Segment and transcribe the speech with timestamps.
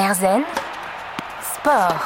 [0.00, 0.44] Erzen
[1.42, 2.00] Sport.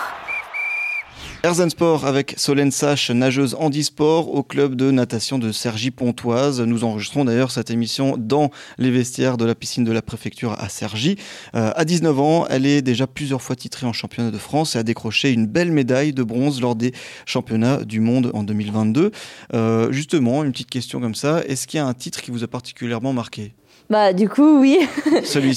[1.44, 6.60] Erzen Sport avec Solène Sache, nageuse handisport au club de natation de Cergy-Pontoise.
[6.60, 10.68] Nous enregistrons d'ailleurs cette émission dans les vestiaires de la piscine de la préfecture à
[10.68, 11.14] Cergy.
[11.54, 14.80] Euh, à 19 ans, elle est déjà plusieurs fois titrée en championnat de France et
[14.80, 16.90] a décroché une belle médaille de bronze lors des
[17.26, 19.12] championnats du monde en 2022.
[19.54, 22.42] Euh, justement, une petite question comme ça, est-ce qu'il y a un titre qui vous
[22.42, 23.54] a particulièrement marqué?
[23.90, 24.78] Bah, du coup, oui.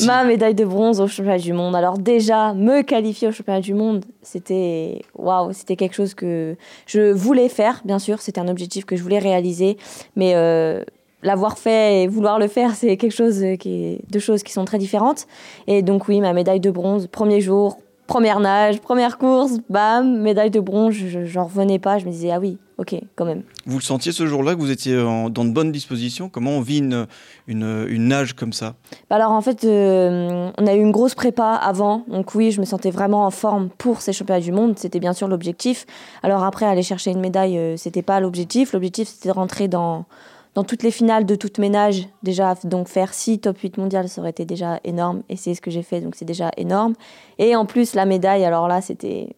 [0.06, 1.76] Ma médaille de bronze au championnat du monde.
[1.76, 7.12] Alors, déjà, me qualifier au championnat du monde, c'était waouh, c'était quelque chose que je
[7.12, 8.22] voulais faire, bien sûr.
[8.22, 9.78] C'était un objectif que je voulais réaliser.
[10.16, 10.84] Mais euh,
[11.24, 14.66] l'avoir fait et vouloir le faire, c'est quelque chose qui est deux choses qui sont
[14.66, 15.26] très différentes.
[15.68, 20.52] Et donc, oui, ma médaille de bronze, premier jour, première nage, première course, bam, médaille
[20.52, 23.44] de bronze, je j'en revenais pas, je me disais, ah oui, ok, quand même.
[23.66, 26.30] Vous le sentiez ce jour-là que vous étiez en- dans de bonnes dispositions?
[26.30, 27.08] Comment on vit une,
[27.48, 28.76] une, une nage comme ça?
[29.10, 32.60] Bah Alors en fait, euh, on a eu une grosse prépa avant, donc oui, je
[32.60, 35.86] me sentais vraiment en forme pour ces championnats du monde, c'était bien sûr l'objectif.
[36.24, 40.06] Alors après, aller chercher une médaille, euh, c'était pas l'objectif, l'objectif c'était de rentrer dans,
[40.54, 42.08] dans toutes les finales de toutes mes nages.
[42.24, 45.62] Déjà, donc faire 6 top 8 mondiales, ça aurait été déjà énorme, et c'est ce
[45.62, 46.94] que j'ai fait, donc c'est déjà énorme.
[47.40, 49.36] Et en plus, la médaille, alors là, c'était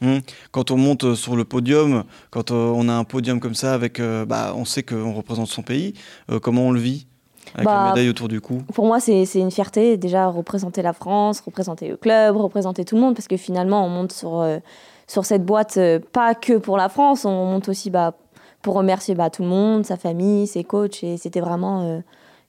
[0.00, 0.18] Hmm.
[0.50, 4.00] Quand on monte sur le podium, quand euh, on a un podium comme ça, avec,
[4.00, 5.94] euh, bah, on sait qu'on représente son pays,
[6.30, 7.06] euh, comment on le vit
[7.54, 8.62] Avec la Bah, médaille autour du cou?
[8.74, 12.94] Pour moi, c'est c'est une fierté, déjà, représenter la France, représenter le club, représenter tout
[12.94, 14.58] le monde, parce que finalement, on monte sur, euh,
[15.06, 18.14] sur cette boîte, euh, pas que pour la France, on monte aussi bah,
[18.62, 22.00] pour remercier bah, tout le monde, sa famille, ses coachs, et c'était vraiment euh,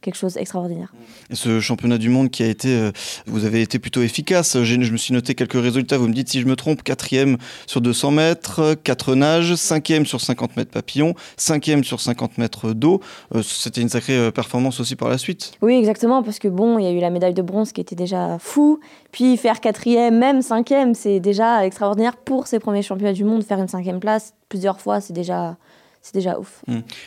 [0.01, 0.93] quelque chose d'extraordinaire.
[1.31, 2.91] Ce championnat du monde qui a été, euh,
[3.27, 4.61] vous avez été plutôt efficace.
[4.63, 5.97] Je me suis noté quelques résultats.
[5.97, 6.83] Vous me dites si je me trompe.
[6.83, 12.73] Quatrième sur 200 mètres, 4 nages, cinquième sur 50 mètres papillon, cinquième sur 50 mètres
[12.73, 13.01] d'eau.
[13.35, 15.51] Euh, C'était une sacrée euh, performance aussi par la suite.
[15.61, 17.95] Oui, exactement, parce que bon, il y a eu la médaille de bronze qui était
[17.95, 18.79] déjà fou,
[19.11, 23.43] puis faire quatrième, même cinquième, c'est déjà extraordinaire pour ces premiers championnats du monde.
[23.43, 25.57] Faire une cinquième place plusieurs fois, c'est déjà,
[26.01, 26.63] c'est déjà ouf.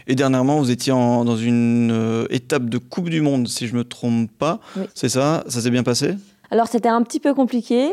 [0.07, 3.75] Et dernièrement, vous étiez en- dans une euh, étape de Coupe du Monde, si je
[3.75, 4.61] me trompe pas.
[4.77, 4.85] Oui.
[4.95, 5.45] C'est ça?
[5.49, 6.15] Ça s'est bien passé?
[6.51, 7.91] Alors c'était un petit peu compliqué,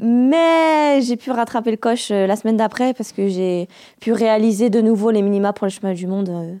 [0.00, 3.68] mais j'ai pu rattraper le coche euh, la semaine d'après parce que j'ai
[4.00, 6.54] pu réaliser de nouveau les minima pour les championnats du monde euh,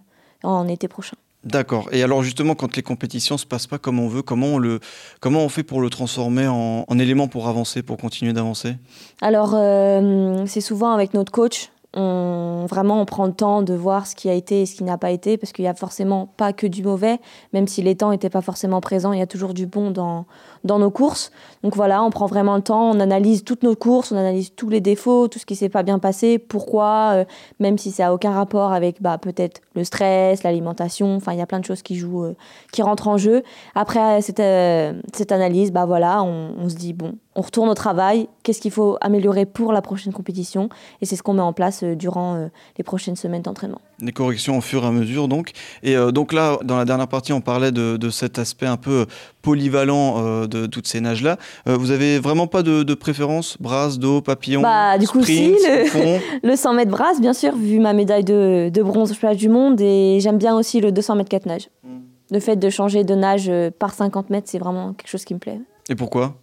[0.44, 1.16] en été prochain.
[1.44, 1.88] D'accord.
[1.90, 4.78] Et alors justement, quand les compétitions se passent pas comme on veut, comment on le,
[5.18, 8.76] comment on fait pour le transformer en, en élément pour avancer, pour continuer d'avancer?
[9.20, 11.70] Alors euh, c'est souvent avec notre coach.
[11.94, 14.84] On, vraiment, on prend le temps de voir ce qui a été et ce qui
[14.84, 17.20] n'a pas été, parce qu'il n'y a forcément pas que du mauvais,
[17.52, 20.24] même si les temps n'étaient pas forcément présents, il y a toujours du bon dans,
[20.64, 21.32] dans nos courses.
[21.62, 24.70] Donc voilà, on prend vraiment le temps, on analyse toutes nos courses, on analyse tous
[24.70, 27.24] les défauts, tout ce qui s'est pas bien passé, pourquoi, euh,
[27.60, 31.42] même si ça a aucun rapport avec bah, peut-être le stress, l'alimentation, enfin il y
[31.42, 32.36] a plein de choses qui jouent, euh,
[32.72, 33.42] qui rentrent en jeu.
[33.74, 38.28] Après cette, euh, cette analyse, bah voilà, on se dit bon, on retourne au travail,
[38.42, 40.68] qu'est-ce qu'il faut améliorer pour la prochaine compétition,
[41.00, 43.80] et c'est ce qu'on met en place euh, durant euh, les prochaines semaines d'entraînement.
[44.00, 45.52] Des corrections au fur et à mesure, donc.
[45.82, 48.76] Et euh, donc là, dans la dernière partie, on parlait de, de cet aspect un
[48.76, 49.06] peu
[49.40, 51.36] polyvalent de toutes ces nages-là.
[51.66, 53.56] Vous avez vraiment pas de, de préférence?
[53.60, 56.20] Brasse, dos, papillon Bah, du coup, sprint, si, le- fond?
[56.42, 59.48] Le 100 mètres brasse, bien sûr, vu ma médaille de, de bronze au championnat du
[59.48, 61.68] monde, et j'aime bien aussi le 200 mètres 4 nage.
[61.82, 61.88] Mm.
[62.30, 65.38] Le fait de changer de nage par 50 mètres, c'est vraiment quelque chose qui me
[65.38, 65.60] plaît.
[65.88, 66.34] Et pourquoi?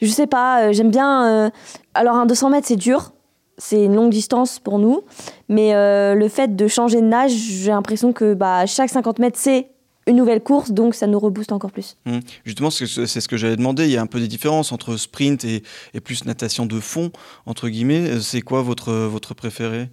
[0.00, 1.26] Je sais pas, euh, j'aime bien.
[1.46, 1.50] euh,
[1.94, 3.12] Alors, un 200 mètres, c'est dur.
[3.58, 5.02] C'est une longue distance pour nous.
[5.48, 9.38] Mais euh, le fait de changer de nage, j'ai l'impression que bah, chaque 50 mètres,
[9.38, 9.68] c'est
[10.06, 10.70] une nouvelle course.
[10.72, 11.96] Donc, ça nous rebooste encore plus.
[12.06, 12.20] Hum.
[12.44, 13.84] Justement, c'est ce que j'avais demandé.
[13.84, 15.62] Il y a un peu des différences entre sprint et,
[15.92, 17.10] et plus natation de fond,
[17.44, 18.18] entre guillemets.
[18.20, 19.90] C'est quoi votre, votre préféré?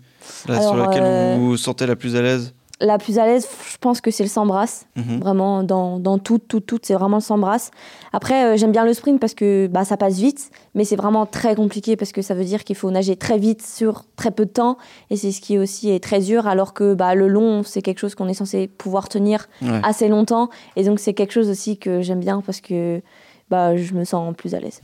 [0.47, 2.53] Là, Sur laquelle euh, vous vous sentez la plus à l'aise?
[2.79, 4.85] La plus à l'aise, je pense que c'est le 100 brasse.
[4.95, 5.19] Mhm.
[5.19, 7.71] Vraiment, dans, dans tout, tout, tout, c'est vraiment le 100 brasse.
[8.13, 11.25] Après, euh, j'aime bien le sprint parce que bah, ça passe vite, mais c'est vraiment
[11.25, 14.45] très compliqué parce que ça veut dire qu'il faut nager très vite sur très peu
[14.45, 14.77] de temps.
[15.09, 17.97] Et c'est ce qui aussi est très dur, alors que bah, le long, c'est quelque
[17.99, 19.81] chose qu'on est censé pouvoir tenir Ouais.
[19.83, 20.49] assez longtemps.
[20.75, 23.01] Et donc, c'est quelque chose aussi que j'aime bien parce que
[23.49, 24.81] bah, je me sens plus à l'aise.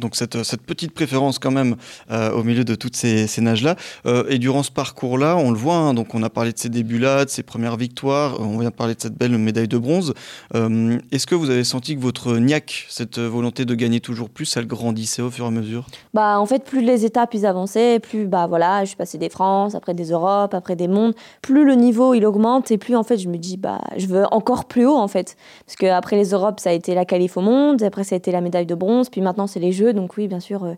[0.00, 1.76] Donc cette, cette petite préférence quand même
[2.10, 3.76] euh, au milieu de toutes ces, nages-là.
[4.06, 6.68] Euh, et durant ce parcours-là, on le voit, hein, donc on a parlé de ses
[6.68, 9.78] débuts-là, de ses premières victoires, euh, on vient de parler de cette belle médaille de
[9.78, 10.14] bronze.
[10.54, 14.56] Euh, Est-ce que vous avez senti que votre niaque, cette volonté de gagner toujours plus,
[14.56, 15.86] elle grandissait au fur et à mesure?
[16.14, 19.28] Bah, en fait, plus les étapes ils avançaient, plus bah voilà, je suis passée des
[19.28, 23.02] France, après des Europes, après des mondes, plus le niveau il augmente et plus en
[23.02, 25.36] fait je me dis bah je veux encore plus haut en fait,
[25.66, 28.18] parce que après les Europes ça a été la qualif au monde, après ça a
[28.18, 30.64] été la médaille de bronze, puis maintenant c'est les Jeux, donc oui bien sûr.
[30.64, 30.74] euh,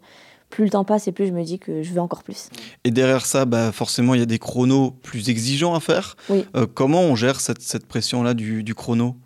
[0.50, 2.50] plus le temps passe et plus je me dis que je veux encore plus.
[2.84, 6.14] Et derrière ça, bah, forcément, il y a des chronos plus exigeants à faire.
[6.28, 6.44] Oui.
[6.54, 9.16] Euh, comment on gère cette, cette pression-là du, du chrono?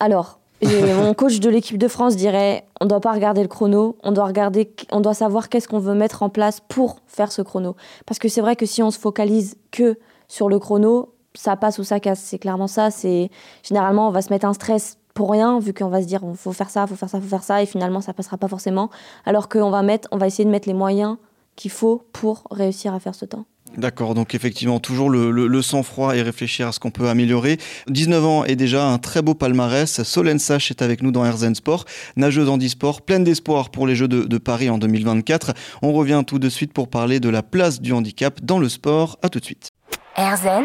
[0.00, 3.96] Alors, mon coach de l'équipe de France dirait on ne doit pas regarder le chrono,
[4.02, 7.42] on doit regarder, on doit savoir qu'est-ce qu'on veut mettre en place pour faire ce
[7.42, 7.76] chrono.
[8.04, 11.78] Parce que c'est vrai que si on se focalise que sur le chrono, ça passe
[11.78, 12.18] ou ça casse.
[12.20, 12.90] C'est clairement ça.
[12.90, 13.30] C'est
[13.62, 16.36] généralement on va se mettre un stress pour rien vu qu'on va se dire il
[16.36, 18.88] faut faire ça, faut faire ça, faut faire ça et finalement ça passera pas forcément.
[19.26, 21.16] Alors qu'on va mettre, on va essayer de mettre les moyens
[21.56, 23.44] qu'il faut pour réussir à faire ce temps.
[23.76, 27.58] D'accord, donc effectivement, toujours le, sang-froid et réfléchir à ce qu'on peut améliorer.
[27.88, 30.04] 19 ans et déjà un très beau palmarès.
[30.04, 31.84] Solène Sach est avec nous dans Herzen Sport,
[32.14, 35.52] nageuse handisport, pleine d'espoir pour les Jeux de, de, Paris en 2024.
[35.82, 39.18] On revient tout de suite pour parler de la place du handicap dans le sport.
[39.22, 39.70] À tout de suite.
[40.16, 40.62] Herzen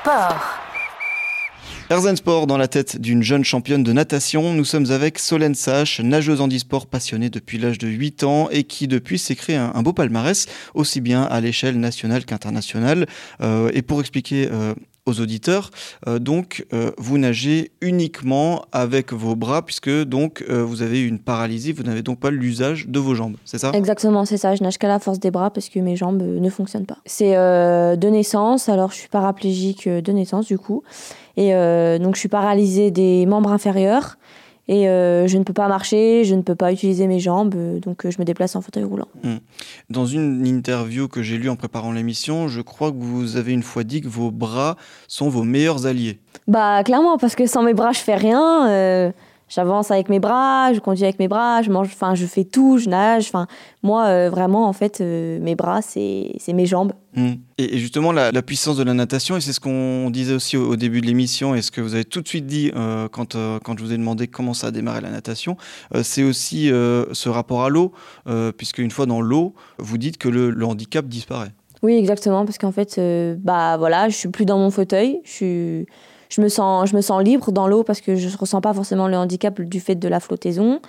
[0.00, 0.65] Sport.
[1.88, 4.52] Herzen Sport dans la tête d'une jeune championne de natation.
[4.52, 8.88] Nous sommes avec Solène Sach, nageuse handisport passionnée depuis l'âge de 8 ans et qui
[8.88, 13.06] depuis s'est créé un, beau palmarès, aussi bien à l'échelle nationale qu'internationale.
[13.40, 14.74] Euh, et pour expliquer euh,
[15.06, 15.70] aux auditeurs.
[16.06, 16.66] Euh, donc,
[16.98, 22.20] vous nagez uniquement avec vos bras, puisque donc vous avez une paralysie, vous n'avez donc
[22.20, 23.70] pas l'usage de vos jambes, c'est ça?
[23.72, 24.54] Exactement, c'est ça.
[24.54, 26.98] Je nage qu'à la force des bras parce que mes jambes ne fonctionnent pas.
[27.06, 30.82] C'est de naissance, alors je suis paraplégique de naissance du coup.
[31.36, 34.16] Et euh, donc je suis paralysée des membres inférieurs
[34.68, 37.78] et euh, je ne peux pas marcher, je ne peux pas utiliser mes jambes, euh,
[37.78, 39.08] donc je me déplace en fauteuil roulant.
[39.22, 39.36] Hmm.
[39.90, 43.62] Dans une interview que j'ai lue en préparant l'émission, je crois que vous avez une
[43.62, 44.76] fois dit que vos bras
[45.08, 46.20] sont vos meilleurs alliés.
[46.48, 49.12] Bah clairement, parce que sans mes bras je fais rien
[49.48, 52.78] j'avance avec mes bras, je conduis avec mes bras, je mange, enfin, je fais tout,
[52.78, 53.26] je nage.
[53.28, 53.46] Enfin,
[53.82, 56.92] moi, euh, vraiment, en fait, euh, mes bras, c'est mes jambes.
[57.14, 57.32] Mmh.
[57.58, 61.00] Et, justement, la, puissance de la natation, et c'est ce qu'on disait aussi au, début
[61.00, 63.84] de l'émission, et ce que vous avez tout de suite dit euh, quand, quand je
[63.84, 65.56] vous ai demandé comment ça a démarré la natation,
[66.02, 67.92] c'est aussi ce rapport à l'eau,
[68.56, 71.52] puisque une fois dans l'eau, vous dites que le, le, handicap disparaît.
[71.82, 73.00] Oui, exactement, parce qu'en fait,
[73.38, 75.86] bah voilà, je suis plus dans mon fauteuil, je suis
[76.28, 78.74] je me sens, je me sens libre dans l'eau parce que je ne ressens pas
[78.74, 80.80] forcément le handicap du fait de la flottaison.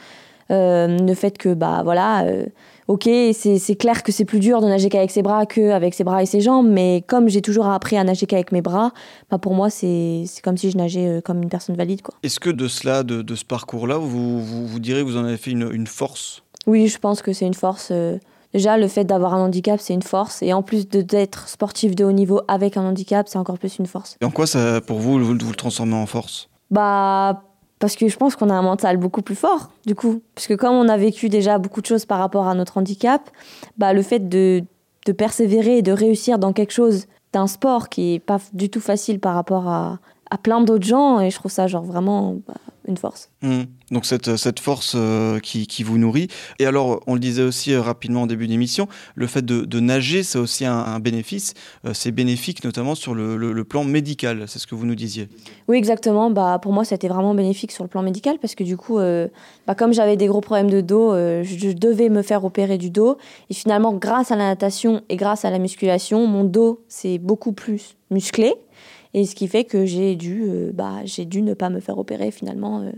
[0.49, 2.45] Euh, le fait que, bah voilà, euh,
[2.87, 6.23] ok, c'est clair que c'est plus dur de nager qu'avec ses bras qu'avec ses bras
[6.23, 8.93] et ses jambes, mais comme j'ai toujours appris à nager qu'avec mes bras,
[9.29, 12.01] bah pour moi, c'est comme si je nageais euh, comme une personne valide.
[12.23, 15.25] Est-ce que de cela, de, de ce parcours-là, vous, vous, vous, direz que vous en
[15.25, 16.43] avez fait une, une force?
[16.65, 17.91] Oui, je pense que c'est une force.
[18.53, 20.41] Déjà, le fait d'avoir un handicap, c'est une force.
[20.41, 23.85] Et en plus d'être sportif de haut niveau avec un handicap, c'est encore plus une
[23.85, 24.15] force.
[24.21, 26.49] Et en quoi, ça, pour vous, vous, vous le transformez en force?
[26.71, 27.43] Bah,
[27.79, 30.21] parce que je pense qu'on a un mental beaucoup plus fort, du coup.
[30.33, 33.29] Parce que comme on a vécu déjà beaucoup de choses par rapport à notre handicap,
[33.77, 34.63] bah, le fait de,
[35.05, 38.79] de persévérer et de réussir dans quelque chose d'un sport qui est pas du tout
[38.79, 39.99] facile par rapport à,
[40.31, 42.55] à plein d'autres gens, et je trouve ça genre vraiment bah,
[42.87, 43.29] une force.
[43.41, 43.63] Mmh.
[43.91, 46.27] Donc cette, cette force euh, qui, qui, vous nourrit.
[46.59, 49.79] Et alors, on le disait aussi euh, rapidement en début d'émission, le fait de, de
[49.79, 51.53] nager, c'est aussi un, bénéfice.
[51.85, 55.29] Euh, c'est bénéfique notamment sur le, le, plan médical, c'est ce que vous nous disiez.
[55.67, 56.29] Oui, exactement.
[56.29, 59.75] Bah, pour moi, c'était vraiment bénéfique sur le plan médical parce que du coup, bah,
[59.75, 63.17] comme j'avais des gros problèmes de dos, je devais me faire opérer du dos.
[63.49, 67.51] Et finalement, grâce à la natation et grâce à la musculation, mon dos s'est beaucoup
[67.51, 68.53] plus musclé.
[69.17, 71.97] Et ce qui fait que j'ai dû, euh, bah, j'ai dû ne pas me faire
[71.97, 72.91] opérer finalement euh,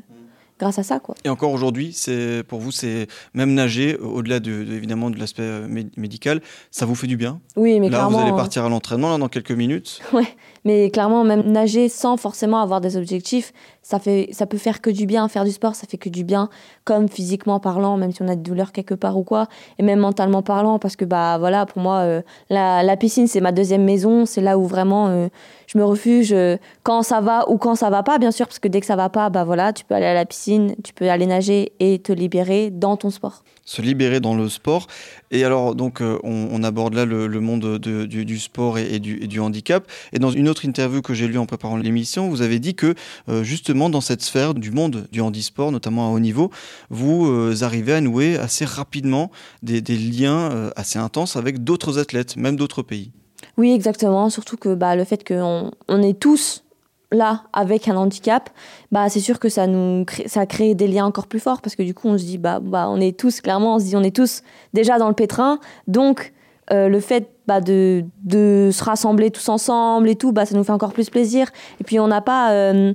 [0.59, 0.99] grâce à ça.
[0.99, 1.15] Quoi.
[1.23, 5.65] Et encore aujourd'hui, c'est, pour vous, c'est même nager, au-delà de, évidemment de l'aspect euh,
[5.95, 7.39] médical, ça vous fait du bien?
[7.55, 8.17] Oui, mais là, clairement.
[8.17, 10.01] Vous allez partir à l'entraînement dans quelques minutes.
[10.11, 10.27] Ouais,
[10.65, 13.53] mais clairement, même nager sans forcément avoir des objectifs,
[13.89, 15.27] ça, fait, ça peut faire que du bien.
[15.27, 16.49] Faire du sport, ça fait que du bien,
[16.83, 19.47] comme physiquement parlant, même si on a des douleurs quelque part ou quoi,
[19.77, 23.51] et même mentalement parlant, parce que bah voilà, pour moi, la, la, piscine, c'est ma
[23.51, 25.29] deuxième maison, c'est là où vraiment
[25.71, 28.57] je me refuge euh, quand ça va ou quand ça va pas, bien sûr, parce
[28.57, 30.93] que dès que ça va pas, bah voilà, tu peux aller à la piscine, tu
[30.93, 33.43] peux aller nager et te libérer dans ton sport.
[33.65, 34.87] Se libérer dans le sport.
[35.29, 39.85] Et alors, donc, euh, on, aborde là le, monde du, sport et, du, handicap.
[40.11, 42.95] Et dans une autre interview que j'ai lue en préparant l'émission, vous avez dit que
[43.29, 43.43] euh,
[43.87, 46.51] dans cette sphère du monde du handisport, notamment à haut niveau,
[46.89, 49.31] vous arrivez à nouer assez rapidement
[49.63, 53.11] des liens assez intenses avec d'autres athlètes, même d'autres pays.
[53.57, 54.29] Oui, exactement.
[54.29, 56.63] Surtout que bah, le fait qu'on on est tous
[57.11, 58.49] là avec un handicap,
[58.91, 61.75] bah c'est sûr que ça nous crée, ça crée des liens encore plus forts parce
[61.75, 63.95] que du coup on se dit bah, bah on est tous clairement on se dit
[63.95, 64.43] on est tous
[64.73, 66.33] déjà dans le pétrin donc
[66.71, 70.63] euh, le fait bah, de, de, se rassembler tous ensemble et tout bah ça nous
[70.63, 71.47] fait encore plus plaisir.
[71.79, 72.93] Et puis on n'a pas euh,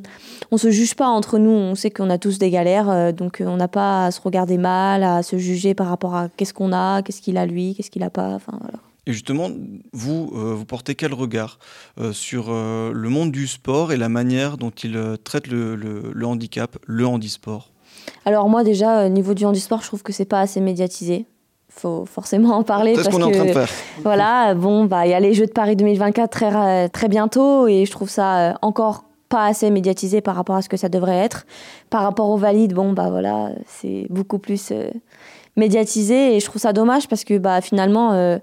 [0.51, 1.51] on se juge pas entre nous.
[1.51, 4.59] On sait qu'on a tous des galères euh, donc on n'a pas à se regarder
[4.59, 7.91] mal à se juger par rapport à qu'est-ce qu'on a qu'est-ce qu'il a lui qu'est-ce
[7.91, 8.79] qu'il a pas enfin voilà.
[9.07, 9.51] Et justement,
[9.93, 11.59] vous, euh, vous portez quel regard
[11.99, 16.27] euh, sur euh, le monde du sport et la manière dont il traite le, le,
[16.27, 17.71] handicap, le handisport?
[18.25, 21.27] Alors moi déjà, au niveau du handisport, je trouve que c'est pas assez médiatisé.
[21.77, 22.95] Faut forcément en parler.
[22.95, 23.69] C'est ce qu'on est en train de faire.
[24.03, 27.85] Voilà, bon, bah il y a les Jeux de Paris 2024 très, très bientôt et
[27.85, 31.47] je trouve ça encore pas assez médiatisé par rapport à ce que ça devrait être.
[31.91, 34.73] Par rapport aux valides, bon, bah voilà, c'est beaucoup plus
[35.57, 38.39] médiatisé et je trouve ça dommage parce que bah, finalement,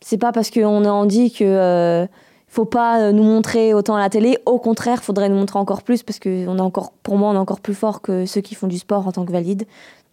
[0.00, 2.06] c'est pas parce qu'on en dit que
[2.48, 4.38] faut pas nous montrer autant à la télé.
[4.46, 7.34] Au contraire, faudrait nous montrer encore plus parce que on est encore, pour moi, on
[7.34, 9.64] est encore plus fort que ceux qui font du sport en tant que valides.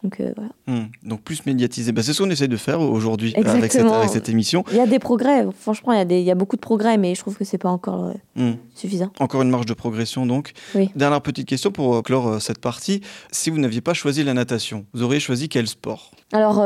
[0.04, 0.52] Donc, euh, voilà.
[0.68, 0.88] Hmm.
[1.04, 1.94] Donc plus médiatisé.
[1.94, 4.66] Bah, c'est ce qu'on essaie de faire aujourd'hui avec cette, émission.
[4.72, 5.46] Il y a des progrès.
[5.58, 7.46] Franchement, il y a, des, il y a beaucoup de progrès, mais je trouve que
[7.46, 8.56] c'est pas encore euh, hmm.
[8.76, 9.12] suffisant.
[9.20, 10.52] Encore une marge de progression, donc.
[10.76, 10.90] Oui.
[10.96, 13.00] Dernière petite question pour euh, clore cette partie.
[13.32, 16.12] Si vous n'aviez pas choisi la natation, vous auriez choisi quel sport?
[16.34, 16.58] Alors,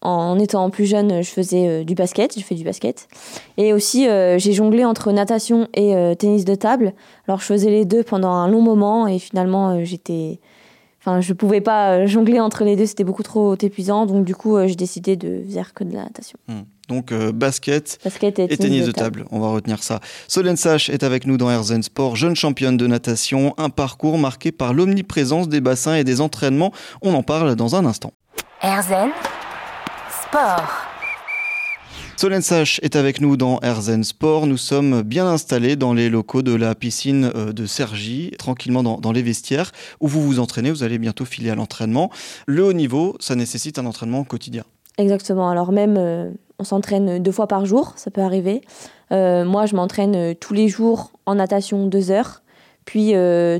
[0.00, 2.34] en étant plus jeune, je faisais du basket.
[2.34, 3.08] J'ai fait du basket.
[3.58, 6.94] Et aussi, j'ai jonglé entre natation et tennis de table.
[7.28, 10.40] Alors, je faisais les deux pendant un long moment et finalement, j'étais
[11.00, 14.04] Enfin, je pouvais pas euh, jongler entre les deux, c'était beaucoup trop épuisant.
[14.04, 16.38] Donc, du coup, euh, j'ai décidé de faire que de la natation.
[16.46, 16.60] Hmm.
[16.88, 19.24] Donc, euh, basket, et, tennis, de, table.
[19.30, 20.00] On va retenir ça.
[20.28, 23.54] Solène Sach est avec nous dans Herzen Sport, jeune championne de natation.
[23.56, 26.72] Un parcours marqué par l'omniprésence des bassins et des entraînements.
[27.00, 28.12] On en parle dans un instant.
[28.60, 29.10] Herzen
[30.22, 30.89] Sport.
[32.20, 34.46] Solène Sach est avec nous dans Herzen Sport.
[34.46, 39.12] Nous sommes bien installés dans les locaux de la piscine euh, de Sergi, tranquillement dans,
[39.12, 40.70] les vestiaires, où vous vous entraînez.
[40.70, 42.10] Vous allez bientôt filer à l'entraînement.
[42.46, 44.64] Le haut niveau, ça nécessite un entraînement quotidien.
[44.98, 45.48] Exactement.
[45.48, 48.60] Alors même, euh, on s'entraîne deux fois par jour, ça peut arriver.
[49.12, 52.42] Euh, moi, je m'entraîne tous les jours en natation deux heures,
[52.84, 53.14] puis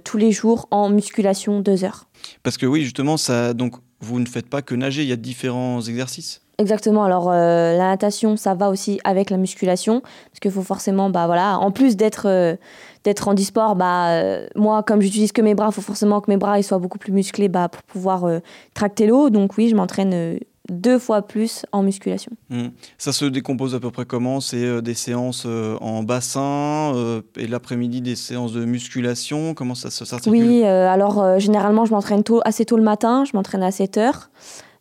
[0.05, 2.09] tous les jours en musculation deux heures.
[2.43, 5.17] Parce que oui, justement, ça, donc vous ne faites pas que nager, il y a
[5.17, 6.43] différents exercices?
[6.61, 7.05] Exactement.
[7.05, 11.25] Alors euh, la natation, ça va aussi avec la musculation parce qu'il faut forcément, bah
[11.25, 12.55] voilà, en plus d'être euh,
[13.03, 16.31] d'être en e-sport, bah euh, moi comme j'utilise que mes bras, il faut forcément que
[16.31, 18.27] mes bras ils soient beaucoup plus musclés, bah pour pouvoir
[18.75, 19.31] tracter l'eau.
[19.31, 20.39] Donc oui, je m'entraîne
[20.71, 22.31] deux fois plus en musculation.
[22.51, 22.67] Mmh.
[22.99, 24.41] Ça se décompose à peu près comment?
[24.41, 25.47] C'est des séances
[25.81, 26.93] en bassin
[27.39, 29.55] et l'après-midi des séances de musculation?
[29.55, 30.31] Comment ça s'articule?
[30.31, 34.31] Oui, alors généralement je m'entraîne assez tôt le matin, je m'entraîne à 7 heures.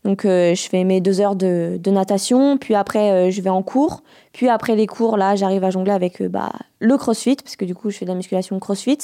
[0.03, 3.49] Donc euh, je fais mes deux heures de, de natation, puis après euh, je vais
[3.49, 4.01] en cours,
[4.39, 7.65] puis après les cours, là j'arrive à jongler avec euh, bah, le crossfit, parce que
[7.65, 8.97] du coup je fais de la musculation crossfit.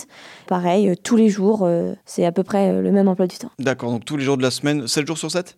[0.48, 1.68] Pareil, tous les jours,
[2.06, 3.51] c'est à peu près le même emploi du temps.
[3.60, 5.58] D'accord, donc tous les jours de la semaine, 7 jours sur 7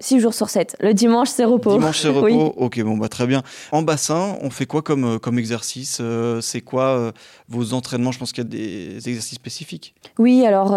[0.00, 0.76] 6 jours sur 7.
[0.80, 1.72] Le dimanche c'est repos.
[1.72, 3.42] Dimanche c'est repos, ok bon bah très bien.
[3.72, 6.02] En bassin, on fait quoi comme, comme exercice
[6.42, 7.12] C'est quoi
[7.48, 8.12] vos entraînements?
[8.12, 9.94] Je pense qu'il y a des exercices spécifiques.
[10.18, 10.76] Oui, alors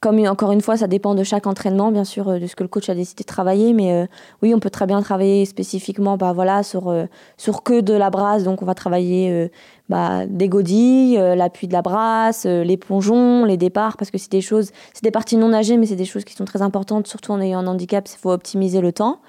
[0.00, 2.68] comme encore une fois ça dépend de chaque entraînement, bien sûr, de ce que le
[2.68, 4.06] coach a décidé de travailler, mais euh,
[4.42, 8.10] oui, on peut très bien travailler spécifiquement bah, voilà, sur, euh, sur que de la
[8.10, 8.44] brasse.
[8.44, 9.48] Donc, on va travailler euh,
[9.88, 14.40] bah, des godilles, l'appui de la brasse, les plongeons, les départs, parce que c'est des
[14.40, 17.32] choses, c'est des parties non nagées, mais c'est des choses qui sont très importantes, surtout
[17.32, 19.20] en ayant un handicap, il faut optimiser le temps.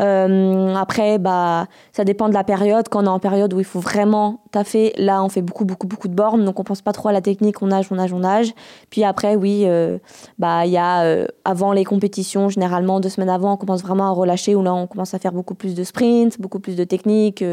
[0.00, 2.88] Euh, après, bah, ça dépend de la période.
[2.88, 5.86] Quand on est en période où il faut vraiment taffer, là, on fait beaucoup, beaucoup,
[5.86, 6.44] beaucoup de bornes.
[6.44, 7.62] Donc, on pense pas trop à la technique.
[7.62, 8.52] On nage, on nage, on nage.
[8.90, 9.98] Puis après, oui, euh,
[10.38, 14.06] bah, il y a euh, avant les compétitions, généralement deux semaines avant, on commence vraiment
[14.06, 14.54] à relâcher.
[14.54, 17.44] Où là, on commence à faire beaucoup plus de sprints, beaucoup plus de techniques,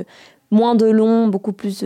[0.51, 1.83] moins de long, beaucoup plus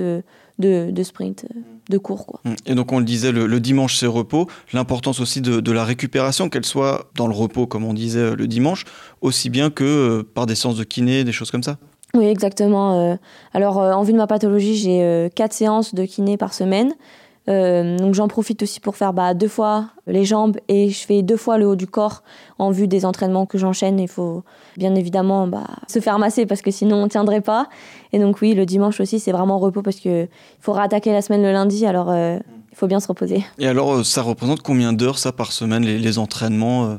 [0.59, 1.59] de, de sprint, euh,
[1.89, 2.25] de cours.
[2.25, 2.41] Quoi.
[2.65, 6.65] Et donc on le disait, le, dimanche c'est repos, l'importance aussi de, la récupération, qu'elle
[6.65, 8.85] soit dans le repos comme on disait euh, le dimanche,
[9.21, 11.77] aussi bien que euh, par des séances de kiné, des choses comme ça
[12.13, 13.17] Oui, exactement.
[13.53, 16.93] Alors en vue de ma pathologie, j'ai quatre séances de kiné par semaine.
[17.49, 21.21] Euh, donc j'en profite aussi pour faire bah, deux fois les jambes et je fais
[21.21, 22.23] deux fois le haut du corps
[22.59, 23.99] en vue des entraînements que j'enchaîne.
[23.99, 24.43] Il faut
[24.75, 27.69] bien évidemment bah, se faire masser parce que sinon on tiendrait pas.
[28.11, 30.27] Et donc oui, le dimanche aussi c'est vraiment repos parce qu'il
[30.59, 31.85] faudra attaquer la semaine le lundi.
[31.85, 32.37] Alors euh,
[32.71, 33.45] il faut bien se reposer.
[33.59, 36.97] Et alors euh, ça représente combien d'heures ça par semaine les, entraînements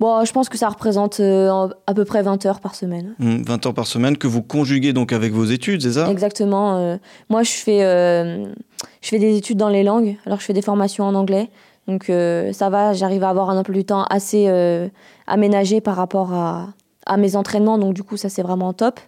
[0.00, 3.14] Bon, je pense que ça représente à peu près 20 heures par semaine.
[3.20, 6.10] 20 mmh, heures par semaine que vous conjuguez donc avec vos études, c'est ça?
[6.10, 6.98] Exactement.
[7.30, 7.84] moi, je fais
[9.00, 11.48] je fais des études dans les langues, alors je fais des formations en anglais.
[11.88, 14.88] Donc euh, ça va, j'arrive à avoir un emploi du temps assez euh,
[15.26, 16.68] aménagé par rapport à,
[17.06, 19.00] à, mes entraînements, donc du coup ça c'est vraiment top.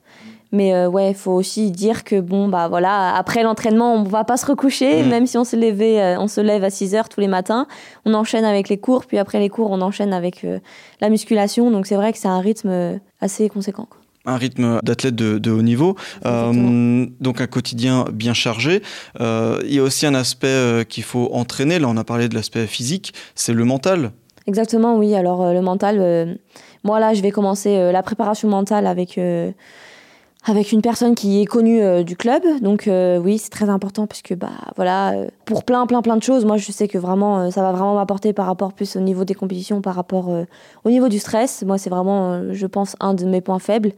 [0.52, 4.22] Mais euh, ouais, il faut aussi dire que bon bah voilà, après l'entraînement, on va
[4.24, 5.08] pas se recoucher, mm.
[5.08, 7.66] même si on se levait, on se lève à 6 heures tous les matins.
[8.04, 10.46] On enchaîne avec les cours, puis après les cours, on enchaîne avec
[11.00, 11.70] la musculation.
[11.70, 13.86] Donc c'est vrai que c'est un rythme assez conséquent.
[13.90, 18.82] Quoi un rythme d'athlète de, haut niveau, euh, donc un quotidien bien chargé.
[19.20, 22.28] Euh, il y a aussi un aspect euh, qu'il faut entraîner, là on a parlé
[22.28, 24.12] de l'aspect physique, c'est le mental.
[24.46, 25.14] Exactement, oui.
[25.14, 26.38] Alors le mental,
[26.84, 29.18] moi là je vais commencer la préparation mentale avec
[30.44, 32.42] avec une personne qui est connue euh, du club.
[32.60, 36.16] Donc euh, oui, c'est très important parce que bah voilà, euh, pour plein plein plein
[36.16, 39.00] de choses, moi je sais que vraiment ça va vraiment m'apporter par rapport plus au
[39.00, 40.28] niveau des compétitions, par rapport
[40.84, 41.64] au niveau du stress.
[41.66, 43.92] Moi c'est vraiment, je pense, un de mes points faibles.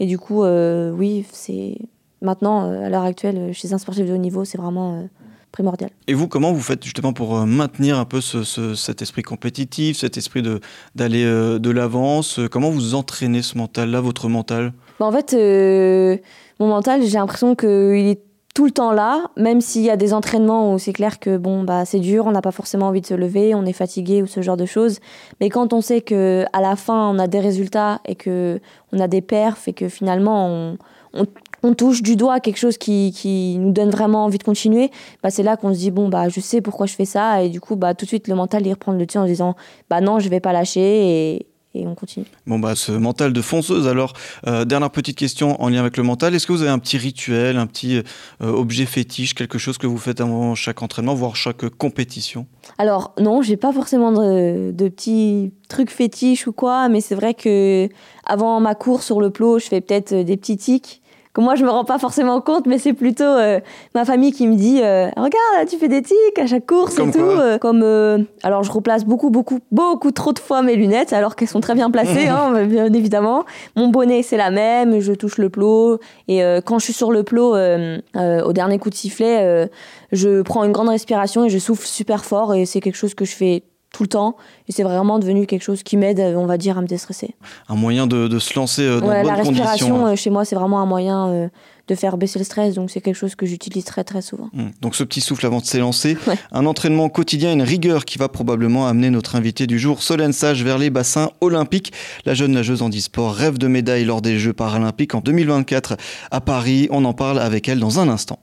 [0.00, 1.78] Et du coup, oui, c'est
[2.20, 5.04] maintenant à l'heure actuelle chez un sportif de haut niveau, c'est vraiment
[5.52, 5.90] primordial.
[6.08, 10.16] Et vous, comment vous faites justement pour maintenir un peu ce, cet esprit compétitif, cet
[10.16, 10.42] esprit
[10.94, 12.40] d'aller de l'avance?
[12.50, 14.72] Comment vous entraînez ce mental-là, votre mental?
[15.02, 15.32] En fait,
[16.58, 18.20] mon mental, j'ai l'impression qu'il est
[18.54, 21.62] tout le temps là, même s'il y a des entraînements où c'est clair que bon
[21.62, 24.26] bah c'est dur, on n'a pas forcément envie de se lever, on est fatigué ou
[24.26, 24.98] ce genre de choses.
[25.40, 28.60] Mais quand on sait que à la fin on a des résultats et que
[28.92, 30.76] on a des perfs et que finalement
[31.14, 34.90] on, touche du doigt quelque chose qui, nous donne vraiment envie de continuer,
[35.22, 37.48] bah c'est là qu'on se dit bon bah je sais pourquoi je fais ça et
[37.48, 39.54] du coup bah tout de suite le mental il reprend le dessus en disant
[39.88, 42.26] bah non je vais pas lâcher et on continue.
[42.46, 44.12] Bon, bah, ce mental de fonceuse, alors,
[44.46, 46.34] euh, dernière petite question en lien avec le mental.
[46.34, 48.02] Est-ce que vous avez un petit rituel, un petit euh,
[48.40, 52.46] objet fétiche, quelque chose que vous faites avant chaque entraînement, voire chaque compétition?
[52.78, 57.34] Alors, non, j'ai pas forcément de, de, petits trucs fétiches ou quoi, mais c'est vrai
[57.34, 57.88] que
[58.24, 61.01] avant ma course sur le plot, je fais peut-être des petits tics
[61.32, 63.60] que moi je me rends pas forcément compte, mais c'est plutôt euh,
[63.94, 67.10] ma famille qui me dit euh, regarde tu fais des tics à chaque course et
[67.10, 67.20] tout.
[67.20, 67.82] Euh, comme
[68.42, 71.74] alors je replace beaucoup beaucoup beaucoup trop de fois mes lunettes alors qu'elles sont très
[71.74, 73.44] bien placées, hein, bien évidemment.
[73.76, 75.98] Mon bonnet c'est la même, je touche le plot
[76.28, 79.70] et quand je suis sur le plot au dernier coup de sifflet,
[80.12, 83.24] je prends une grande respiration et je souffle super fort et c'est quelque chose que
[83.24, 83.62] je fais
[83.92, 84.36] tout le temps.
[84.68, 87.34] Et c'est vraiment devenu quelque chose qui m'aide, on va dire, à me déstresser.
[87.68, 89.64] Un moyen de, de se lancer euh, dans ouais, bonnes conditions.
[89.64, 91.48] La respiration, euh, chez moi, c'est vraiment un moyen euh,
[91.88, 92.74] de faire baisser le stress.
[92.74, 94.48] Donc c'est quelque chose que j'utilise très très souvent.
[94.52, 94.64] Mmh.
[94.80, 96.16] Donc ce petit souffle avant de s'élancer.
[96.52, 100.62] Un entraînement quotidien, une rigueur qui va probablement amener notre invité du jour, Solène Sage,
[100.64, 101.92] vers les bassins olympiques.
[102.24, 105.96] La jeune nageuse en e-sport rêve de médaille lors des Jeux paralympiques en 2024
[106.30, 106.88] à Paris.
[106.90, 108.38] On en parle avec elle dans un instant.